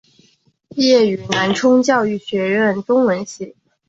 [0.69, 3.53] 毕业于南充教育学院中文系。